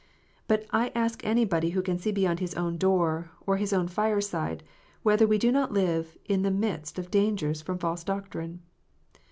[0.47, 4.63] But I ask anybody who can see beyond his own door, or his own fireside,
[5.03, 8.63] whether we do not live in the midst of dangers from false doctrine